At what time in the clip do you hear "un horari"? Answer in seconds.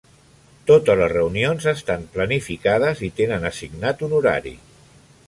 4.09-4.57